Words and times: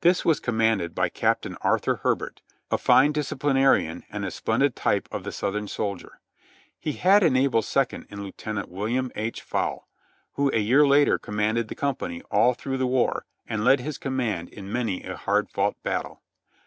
This 0.00 0.24
was 0.24 0.40
commanded 0.40 0.94
by 0.94 1.10
Captain 1.10 1.54
Ar 1.60 1.78
thur 1.78 1.96
Herbert, 1.96 2.40
a 2.70 2.78
fine 2.78 3.12
disciplinarian 3.12 4.04
and 4.10 4.24
a 4.24 4.30
splendid 4.30 4.74
type 4.74 5.06
of 5.12 5.22
the 5.22 5.30
Southern 5.30 5.68
soldier. 5.68 6.18
He 6.80 6.92
had 6.92 7.22
an 7.22 7.36
able 7.36 7.60
second 7.60 8.06
in 8.08 8.22
Lieut. 8.24 8.66
William 8.70 9.12
H. 9.14 9.42
Fowle, 9.42 9.86
who 10.32 10.50
a 10.54 10.60
year 10.60 10.86
later 10.86 11.18
commanded 11.18 11.68
the 11.68 11.74
company 11.74 12.22
all 12.30 12.54
through 12.54 12.78
the 12.78 12.86
war, 12.86 13.26
and 13.46 13.66
led 13.66 13.80
his 13.80 13.98
command 13.98 14.48
in 14.48 14.72
many 14.72 15.02
a 15.02 15.14
hard 15.14 15.50
fought 15.50 15.74
battle. 15.82 16.22